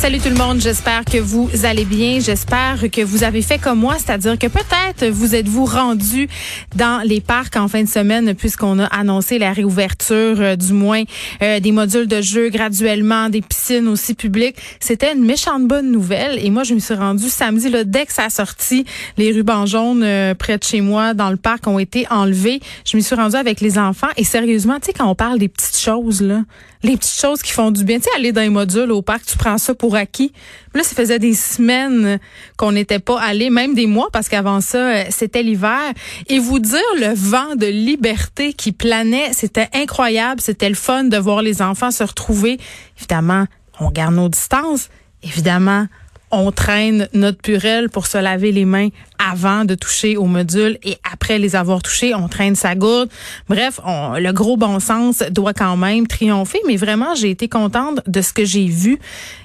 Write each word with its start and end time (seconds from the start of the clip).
Salut 0.00 0.18
tout 0.18 0.30
le 0.30 0.34
monde, 0.34 0.62
j'espère 0.62 1.04
que 1.04 1.18
vous 1.18 1.50
allez 1.64 1.84
bien. 1.84 2.20
J'espère 2.20 2.90
que 2.90 3.02
vous 3.02 3.22
avez 3.22 3.42
fait 3.42 3.58
comme 3.58 3.80
moi, 3.80 3.96
c'est-à-dire 3.98 4.38
que 4.38 4.46
peut-être 4.46 5.06
vous 5.10 5.34
êtes-vous 5.34 5.66
rendu 5.66 6.26
dans 6.74 7.02
les 7.04 7.20
parcs 7.20 7.54
en 7.56 7.68
fin 7.68 7.82
de 7.82 7.88
semaine 7.88 8.34
puisqu'on 8.34 8.78
a 8.78 8.86
annoncé 8.86 9.38
la 9.38 9.52
réouverture 9.52 10.40
euh, 10.40 10.56
du 10.56 10.72
moins 10.72 11.02
euh, 11.42 11.60
des 11.60 11.70
modules 11.70 12.08
de 12.08 12.22
jeu 12.22 12.48
graduellement, 12.48 13.28
des 13.28 13.42
piscines 13.42 13.88
aussi 13.88 14.14
publiques. 14.14 14.56
C'était 14.80 15.12
une 15.12 15.22
méchante 15.22 15.68
bonne 15.68 15.92
nouvelle 15.92 16.42
et 16.42 16.48
moi 16.48 16.62
je 16.62 16.72
me 16.72 16.78
suis 16.78 16.94
rendue 16.94 17.28
samedi 17.28 17.68
là, 17.68 17.84
dès 17.84 18.06
que 18.06 18.14
ça 18.14 18.24
a 18.24 18.30
sorti, 18.30 18.86
les 19.18 19.32
rubans 19.32 19.66
jaunes 19.66 20.02
euh, 20.02 20.34
près 20.34 20.56
de 20.56 20.64
chez 20.64 20.80
moi 20.80 21.12
dans 21.12 21.28
le 21.28 21.36
parc 21.36 21.66
ont 21.66 21.78
été 21.78 22.06
enlevés. 22.08 22.60
Je 22.86 22.96
me 22.96 23.02
suis 23.02 23.16
rendue 23.16 23.36
avec 23.36 23.60
les 23.60 23.76
enfants 23.78 24.08
et 24.16 24.24
sérieusement, 24.24 24.80
tu 24.80 24.86
sais 24.86 24.92
quand 24.94 25.10
on 25.10 25.14
parle 25.14 25.38
des 25.38 25.48
petites 25.48 25.78
choses 25.78 26.22
là, 26.22 26.40
les 26.82 26.96
petites 26.96 27.20
choses 27.20 27.42
qui 27.42 27.52
font 27.52 27.70
du 27.70 27.84
bien, 27.84 27.98
tu 27.98 28.04
sais 28.04 28.10
aller 28.16 28.32
dans 28.32 28.40
les 28.40 28.48
modules 28.48 28.90
au 28.90 29.02
parc, 29.02 29.26
tu 29.26 29.36
prends 29.36 29.58
ça 29.58 29.74
pour 29.74 29.89
acquis. 29.94 30.32
Là, 30.74 30.82
ça 30.82 30.94
faisait 30.94 31.18
des 31.18 31.34
semaines 31.34 32.18
qu'on 32.56 32.72
n'était 32.72 32.98
pas 32.98 33.20
allé, 33.20 33.50
même 33.50 33.74
des 33.74 33.86
mois, 33.86 34.08
parce 34.12 34.28
qu'avant 34.28 34.60
ça, 34.60 34.78
euh, 34.78 35.04
c'était 35.10 35.42
l'hiver. 35.42 35.92
Et 36.28 36.38
vous 36.38 36.58
dire 36.58 36.80
le 36.98 37.12
vent 37.14 37.56
de 37.56 37.66
liberté 37.66 38.52
qui 38.52 38.72
planait, 38.72 39.32
c'était 39.32 39.68
incroyable. 39.74 40.40
C'était 40.40 40.68
le 40.68 40.74
fun 40.74 41.04
de 41.04 41.16
voir 41.16 41.42
les 41.42 41.62
enfants 41.62 41.90
se 41.90 42.04
retrouver. 42.04 42.58
Évidemment, 42.98 43.46
on 43.80 43.90
garde 43.90 44.14
nos 44.14 44.28
distances. 44.28 44.88
Évidemment, 45.22 45.86
on 46.30 46.52
traîne 46.52 47.08
notre 47.12 47.38
purelle 47.38 47.88
pour 47.88 48.06
se 48.06 48.18
laver 48.18 48.52
les 48.52 48.64
mains 48.64 48.88
avant 49.18 49.64
de 49.64 49.74
toucher 49.74 50.16
au 50.16 50.24
module 50.24 50.78
et 50.82 50.96
après 51.10 51.38
les 51.38 51.56
avoir 51.56 51.82
touchés, 51.82 52.14
on 52.14 52.28
traîne 52.28 52.54
sa 52.54 52.74
gourde. 52.74 53.10
Bref, 53.48 53.80
le 53.84 54.32
gros 54.32 54.56
bon 54.56 54.80
sens 54.80 55.22
doit 55.30 55.52
quand 55.52 55.76
même 55.76 56.06
triompher, 56.06 56.60
mais 56.66 56.76
vraiment, 56.76 57.14
j'ai 57.14 57.30
été 57.30 57.48
contente 57.48 58.00
de 58.06 58.20
ce 58.22 58.32
que 58.32 58.44
j'ai 58.44 58.66
vu 58.66 58.98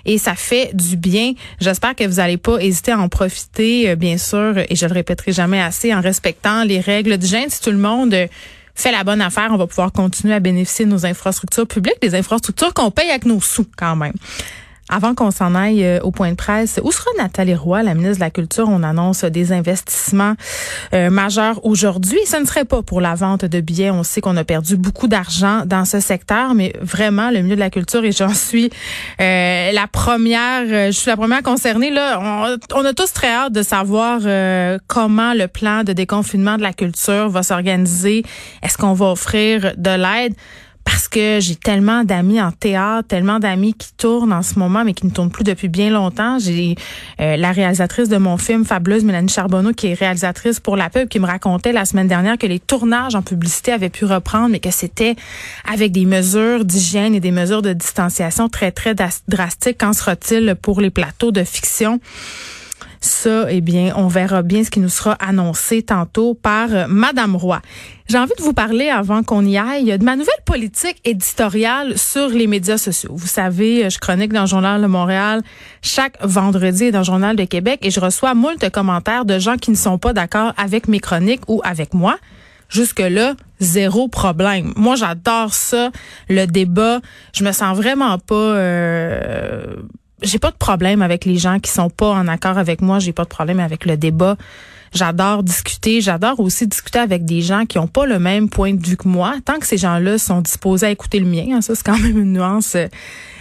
et 0.05 0.17
ça 0.17 0.35
fait 0.35 0.71
du 0.73 0.95
bien. 0.95 1.33
J'espère 1.59 1.95
que 1.95 2.05
vous 2.05 2.15
n'allez 2.15 2.37
pas 2.37 2.59
hésiter 2.59 2.91
à 2.91 2.99
en 2.99 3.09
profiter, 3.09 3.89
euh, 3.89 3.95
bien 3.95 4.17
sûr, 4.17 4.57
et 4.57 4.75
je 4.75 4.85
le 4.85 4.93
répéterai 4.93 5.31
jamais 5.31 5.61
assez, 5.61 5.93
en 5.93 6.01
respectant 6.01 6.63
les 6.63 6.79
règles 6.79 7.17
du 7.17 7.25
gène. 7.25 7.49
Si 7.49 7.61
tout 7.61 7.71
le 7.71 7.77
monde 7.77 8.15
fait 8.75 8.91
la 8.91 9.03
bonne 9.03 9.21
affaire, 9.21 9.49
on 9.51 9.57
va 9.57 9.67
pouvoir 9.67 9.91
continuer 9.91 10.33
à 10.33 10.39
bénéficier 10.39 10.85
de 10.85 10.91
nos 10.91 11.05
infrastructures 11.05 11.67
publiques, 11.67 12.01
des 12.01 12.15
infrastructures 12.15 12.73
qu'on 12.73 12.91
paye 12.91 13.09
avec 13.09 13.25
nos 13.25 13.41
sous 13.41 13.65
quand 13.77 13.95
même. 13.95 14.13
Avant 14.87 15.15
qu'on 15.15 15.31
s'en 15.31 15.55
aille 15.55 15.83
euh, 15.83 15.99
au 16.01 16.11
point 16.11 16.29
de 16.29 16.35
presse, 16.35 16.79
où 16.83 16.91
sera 16.91 17.09
Nathalie 17.17 17.55
Roy, 17.55 17.81
la 17.81 17.95
ministre 17.95 18.17
de 18.17 18.19
la 18.19 18.29
Culture? 18.29 18.69
On 18.69 18.83
annonce 18.83 19.23
des 19.23 19.51
investissements 19.51 20.35
euh, 20.93 21.09
majeurs 21.09 21.65
aujourd'hui. 21.65 22.19
Ce 22.27 22.37
ne 22.37 22.45
serait 22.45 22.65
pas 22.65 22.83
pour 22.83 23.01
la 23.01 23.15
vente 23.15 23.45
de 23.45 23.61
billets. 23.61 23.89
On 23.89 24.03
sait 24.03 24.21
qu'on 24.21 24.37
a 24.37 24.43
perdu 24.43 24.77
beaucoup 24.77 25.07
d'argent 25.07 25.63
dans 25.65 25.85
ce 25.85 25.99
secteur, 25.99 26.53
mais 26.53 26.73
vraiment, 26.79 27.31
le 27.31 27.41
milieu 27.41 27.55
de 27.55 27.59
la 27.59 27.71
culture, 27.71 28.05
et 28.05 28.11
j'en 28.11 28.33
suis 28.33 28.69
euh, 29.19 29.71
la 29.71 29.87
première, 29.87 30.65
je 30.67 30.91
suis 30.91 31.09
la 31.09 31.17
première 31.17 31.41
concernée. 31.41 31.89
Là, 31.89 32.19
on, 32.21 32.57
on 32.75 32.85
a 32.85 32.93
tous 32.93 33.11
très 33.11 33.33
hâte 33.33 33.53
de 33.53 33.63
savoir 33.63 34.21
comment 34.87 35.33
le 35.33 35.47
plan 35.47 35.83
de 35.83 35.93
déconfinement 35.93 36.57
de 36.57 36.61
la 36.61 36.73
culture 36.73 37.29
va 37.29 37.41
s'organiser. 37.41 38.23
Est-ce 38.61 38.77
qu'on 38.77 38.93
va 38.93 39.07
offrir 39.07 39.73
de 39.77 39.89
l'aide? 39.89 40.35
Parce 40.85 41.07
que 41.07 41.39
j'ai 41.41 41.55
tellement 41.55 42.03
d'amis 42.03 42.39
en 42.39 42.51
théâtre, 42.51 43.07
tellement 43.07 43.39
d'amis 43.39 43.73
qui 43.73 43.91
tournent 43.97 44.31
en 44.31 44.43
ce 44.43 44.57
moment, 44.59 44.85
mais 44.85 44.93
qui 44.93 45.05
ne 45.05 45.11
tournent 45.11 45.31
plus 45.31 45.43
depuis 45.43 45.67
bien 45.67 45.89
longtemps. 45.89 46.37
J'ai 46.39 46.75
euh, 47.19 47.35
la 47.35 47.51
réalisatrice 47.51 48.07
de 48.07 48.17
mon 48.17 48.37
film 48.37 48.63
Fabuleuse, 48.63 49.03
Mélanie 49.03 49.29
Charbonneau, 49.29 49.73
qui 49.73 49.87
est 49.87 49.93
réalisatrice 49.95 50.59
pour 50.59 50.77
la 50.77 50.89
pub, 50.89 51.09
qui 51.09 51.19
me 51.19 51.25
racontait 51.25 51.73
la 51.73 51.85
semaine 51.85 52.07
dernière 52.07 52.37
que 52.37 52.47
les 52.47 52.59
tournages 52.59 53.15
en 53.15 53.23
publicité 53.23 53.73
avaient 53.73 53.89
pu 53.89 54.05
reprendre, 54.05 54.49
mais 54.49 54.59
que 54.59 54.71
c'était 54.71 55.15
avec 55.69 55.91
des 55.91 56.05
mesures 56.05 56.63
d'hygiène 56.63 57.15
et 57.15 57.19
des 57.19 57.31
mesures 57.31 57.63
de 57.63 57.73
distanciation 57.73 58.47
très, 58.47 58.71
très 58.71 58.95
drastiques. 58.95 59.79
Qu'en 59.79 59.93
sera-t-il 59.93 60.55
pour 60.61 60.79
les 60.79 60.91
plateaux 60.91 61.31
de 61.31 61.43
fiction? 61.43 61.99
Ça, 63.05 63.45
eh 63.51 63.61
bien, 63.61 63.93
on 63.95 64.07
verra 64.07 64.41
bien 64.41 64.63
ce 64.63 64.71
qui 64.71 64.79
nous 64.79 64.89
sera 64.89 65.11
annoncé 65.13 65.83
tantôt 65.83 66.33
par 66.33 66.73
euh, 66.73 66.85
Madame 66.87 67.35
Roy. 67.35 67.61
J'ai 68.07 68.17
envie 68.17 68.33
de 68.35 68.41
vous 68.41 68.51
parler 68.51 68.89
avant 68.89 69.21
qu'on 69.21 69.45
y 69.45 69.59
aille 69.59 69.95
de 69.95 70.03
ma 70.03 70.15
nouvelle 70.15 70.33
politique 70.43 71.01
éditoriale 71.05 71.99
sur 71.99 72.29
les 72.29 72.47
médias 72.47 72.79
sociaux. 72.79 73.11
Vous 73.13 73.27
savez, 73.27 73.87
je 73.91 73.99
chronique 73.99 74.33
dans 74.33 74.41
le 74.41 74.47
journal 74.47 74.81
de 74.81 74.87
Montréal 74.87 75.43
chaque 75.83 76.17
vendredi 76.23 76.89
dans 76.89 76.99
le 76.99 77.05
journal 77.05 77.35
de 77.35 77.43
Québec 77.43 77.81
et 77.83 77.91
je 77.91 77.99
reçois 77.99 78.33
moult 78.33 78.67
commentaires 78.71 79.25
de 79.25 79.37
gens 79.37 79.57
qui 79.57 79.69
ne 79.69 79.75
sont 79.75 79.99
pas 79.99 80.13
d'accord 80.13 80.53
avec 80.57 80.87
mes 80.87 80.99
chroniques 80.99 81.43
ou 81.47 81.61
avec 81.63 81.93
moi. 81.93 82.17
Jusque-là, 82.69 83.35
zéro 83.59 84.07
problème. 84.07 84.73
Moi, 84.75 84.95
j'adore 84.95 85.53
ça, 85.53 85.91
le 86.27 86.47
débat. 86.47 87.01
Je 87.35 87.43
me 87.43 87.51
sens 87.51 87.77
vraiment 87.77 88.17
pas... 88.17 88.33
Euh, 88.33 89.75
j'ai 90.21 90.39
pas 90.39 90.51
de 90.51 90.55
problème 90.55 91.01
avec 91.01 91.25
les 91.25 91.37
gens 91.37 91.59
qui 91.59 91.71
sont 91.71 91.89
pas 91.89 92.11
en 92.11 92.27
accord 92.27 92.57
avec 92.57 92.81
moi. 92.81 92.99
J'ai 92.99 93.13
pas 93.13 93.23
de 93.23 93.29
problème 93.29 93.59
avec 93.59 93.85
le 93.85 93.97
débat. 93.97 94.37
J'adore 94.93 95.43
discuter. 95.43 95.99
J'adore 96.01 96.39
aussi 96.39 96.67
discuter 96.67 96.99
avec 96.99 97.25
des 97.25 97.41
gens 97.41 97.65
qui 97.65 97.77
ont 97.79 97.87
pas 97.87 98.05
le 98.05 98.17
même 98.17 98.49
point 98.49 98.73
de 98.73 98.85
vue 98.85 98.97
que 98.97 99.07
moi. 99.07 99.35
Tant 99.43 99.59
que 99.59 99.65
ces 99.65 99.77
gens-là 99.77 100.17
sont 100.17 100.41
disposés 100.41 100.87
à 100.87 100.89
écouter 100.89 101.19
le 101.19 101.25
mien, 101.25 101.57
hein, 101.57 101.61
ça 101.61 101.75
c'est 101.75 101.85
quand 101.85 101.99
même 101.99 102.17
une 102.17 102.33
nuance 102.33 102.75
euh, 102.75 102.87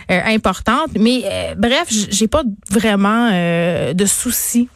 importante. 0.09 0.91
Mais 0.99 1.23
euh, 1.25 1.55
bref, 1.57 1.87
j'ai 1.89 2.27
pas 2.27 2.43
vraiment 2.71 3.31
euh, 3.33 3.95
de 3.95 4.05
soucis 4.05 4.69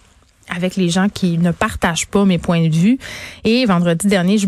avec 0.54 0.76
les 0.76 0.88
gens 0.88 1.09
qui 1.09 1.38
ne 1.38 1.50
partagent 1.50 2.06
pas 2.06 2.25
mes 2.25 2.38
points 2.38 2.69
de 2.69 2.75
vue. 2.75 2.98
Et 3.44 3.64
vendredi 3.66 4.06
dernier, 4.06 4.38
je, 4.38 4.47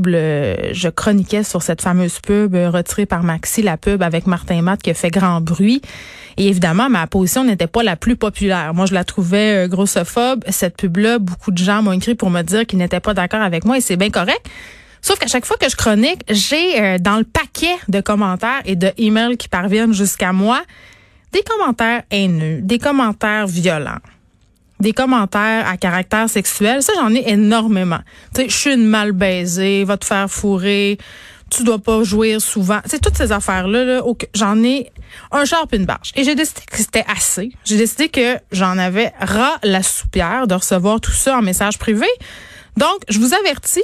je 0.72 0.88
chroniquais 0.88 1.42
sur 1.42 1.62
cette 1.62 1.82
fameuse 1.82 2.20
pub 2.20 2.54
retirée 2.54 3.06
par 3.06 3.22
Maxi, 3.22 3.62
la 3.62 3.76
pub 3.76 4.02
avec 4.02 4.26
Martin 4.26 4.62
Matt 4.62 4.82
qui 4.82 4.90
a 4.90 4.94
fait 4.94 5.10
grand 5.10 5.40
bruit. 5.40 5.82
Et 6.36 6.48
évidemment, 6.48 6.88
ma 6.88 7.06
position 7.06 7.44
n'était 7.44 7.66
pas 7.66 7.82
la 7.82 7.96
plus 7.96 8.16
populaire. 8.16 8.72
Moi, 8.74 8.86
je 8.86 8.94
la 8.94 9.04
trouvais 9.04 9.64
euh, 9.64 9.68
grossophobe. 9.68 10.44
Cette 10.48 10.76
pub-là, 10.76 11.18
beaucoup 11.18 11.50
de 11.50 11.58
gens 11.58 11.82
m'ont 11.82 11.92
écrit 11.92 12.14
pour 12.14 12.30
me 12.30 12.42
dire 12.42 12.66
qu'ils 12.66 12.78
n'étaient 12.78 13.00
pas 13.00 13.14
d'accord 13.14 13.42
avec 13.42 13.64
moi 13.64 13.76
et 13.76 13.80
c'est 13.80 13.96
bien 13.96 14.10
correct. 14.10 14.40
Sauf 15.02 15.18
qu'à 15.18 15.26
chaque 15.26 15.46
fois 15.46 15.56
que 15.58 15.68
je 15.68 15.76
chronique, 15.76 16.22
j'ai 16.28 16.80
euh, 16.80 16.98
dans 16.98 17.16
le 17.16 17.24
paquet 17.24 17.74
de 17.88 18.00
commentaires 18.00 18.60
et 18.64 18.76
de 18.76 18.90
emails 18.98 19.36
qui 19.36 19.48
parviennent 19.48 19.92
jusqu'à 19.94 20.32
moi 20.32 20.62
des 21.32 21.42
commentaires 21.42 22.02
haineux, 22.10 22.60
des 22.60 22.78
commentaires 22.78 23.46
violents, 23.46 24.00
des 24.80 24.92
commentaires 24.92 25.66
à 25.68 25.76
caractère 25.76 26.28
sexuel. 26.28 26.82
Ça, 26.82 26.92
j'en 26.96 27.14
ai 27.14 27.24
énormément. 27.26 28.00
Tu 28.34 28.42
sais, 28.42 28.48
je 28.48 28.56
suis 28.56 28.74
une 28.74 28.86
mal 28.86 29.12
baisée, 29.12 29.84
va 29.84 29.96
te 29.96 30.04
faire 30.04 30.30
fourrer, 30.30 30.98
tu 31.50 31.64
dois 31.64 31.78
pas 31.78 32.02
jouir 32.02 32.40
souvent. 32.40 32.80
C'est 32.86 33.00
toutes 33.00 33.16
ces 33.16 33.32
affaires-là, 33.32 33.84
là, 33.84 34.02
j'en 34.34 34.62
ai 34.62 34.90
un 35.32 35.44
char 35.44 35.66
une 35.72 35.84
barge. 35.84 36.12
Et 36.16 36.24
j'ai 36.24 36.34
décidé 36.34 36.62
que 36.70 36.76
c'était 36.76 37.04
assez. 37.08 37.52
J'ai 37.64 37.76
décidé 37.76 38.08
que 38.08 38.38
j'en 38.52 38.78
avais 38.78 39.12
ras 39.20 39.58
la 39.62 39.82
soupière 39.82 40.46
de 40.46 40.54
recevoir 40.54 41.00
tout 41.00 41.12
ça 41.12 41.36
en 41.36 41.42
message 41.42 41.78
privé. 41.78 42.06
Donc, 42.76 43.00
je 43.08 43.18
vous 43.18 43.34
avertis, 43.34 43.82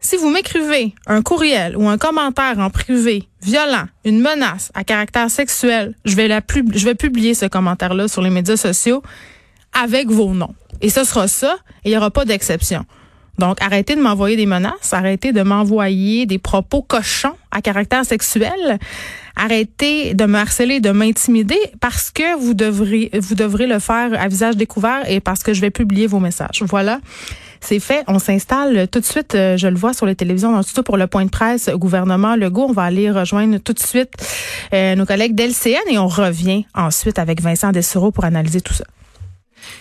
si 0.00 0.16
vous 0.16 0.30
m'écrivez 0.30 0.94
un 1.06 1.22
courriel 1.22 1.76
ou 1.76 1.88
un 1.88 1.98
commentaire 1.98 2.58
en 2.58 2.70
privé 2.70 3.28
violent, 3.42 3.84
une 4.04 4.20
menace 4.20 4.70
à 4.74 4.84
caractère 4.84 5.30
sexuel, 5.30 5.94
je 6.04 6.14
vais 6.14 6.28
la 6.28 6.40
je 6.74 6.84
vais 6.84 6.94
publier 6.94 7.34
ce 7.34 7.46
commentaire-là 7.46 8.08
sur 8.08 8.22
les 8.22 8.30
médias 8.30 8.56
sociaux 8.56 9.02
avec 9.72 10.10
vos 10.10 10.34
noms. 10.34 10.54
Et 10.80 10.90
ce 10.90 11.04
sera 11.04 11.28
ça, 11.28 11.56
il 11.84 11.90
n'y 11.90 11.96
aura 11.96 12.10
pas 12.10 12.24
d'exception. 12.24 12.84
Donc, 13.38 13.62
arrêtez 13.62 13.96
de 13.96 14.00
m'envoyer 14.00 14.36
des 14.36 14.46
menaces, 14.46 14.92
arrêtez 14.92 15.32
de 15.32 15.42
m'envoyer 15.42 16.26
des 16.26 16.38
propos 16.38 16.82
cochons 16.82 17.34
à 17.50 17.62
caractère 17.62 18.04
sexuel. 18.04 18.78
Arrêtez 19.36 20.12
de 20.12 20.26
me 20.26 20.38
harceler, 20.38 20.80
de 20.80 20.90
m'intimider 20.90 21.58
parce 21.80 22.10
que 22.10 22.38
vous 22.38 22.52
devrez, 22.52 23.10
vous 23.14 23.34
devrez 23.34 23.66
le 23.66 23.78
faire 23.78 24.10
à 24.20 24.28
visage 24.28 24.56
découvert 24.56 25.08
et 25.08 25.20
parce 25.20 25.42
que 25.42 25.54
je 25.54 25.62
vais 25.62 25.70
publier 25.70 26.06
vos 26.06 26.20
messages. 26.20 26.62
Voilà. 26.62 27.00
C'est 27.60 27.80
fait. 27.80 28.04
On 28.08 28.18
s'installe 28.18 28.88
tout 28.88 29.00
de 29.00 29.04
suite. 29.04 29.34
Euh, 29.34 29.56
je 29.56 29.68
le 29.68 29.76
vois 29.76 29.94
sur 29.94 30.04
les 30.04 30.16
télévisions 30.16 30.52
dans 30.52 30.82
pour 30.82 30.96
le 30.96 31.06
point 31.06 31.24
de 31.24 31.30
presse 31.30 31.70
gouvernement 31.70 32.34
Legault. 32.34 32.66
On 32.68 32.72
va 32.72 32.82
aller 32.82 33.10
rejoindre 33.10 33.58
tout 33.58 33.72
de 33.72 33.78
suite 33.78 34.10
euh, 34.74 34.96
nos 34.96 35.06
collègues 35.06 35.34
d'LCN 35.34 35.88
et 35.88 35.98
on 35.98 36.08
revient 36.08 36.64
ensuite 36.74 37.18
avec 37.20 37.40
Vincent 37.40 37.70
Dessureau 37.70 38.10
pour 38.10 38.24
analyser 38.24 38.60
tout 38.60 38.74
ça. 38.74 38.84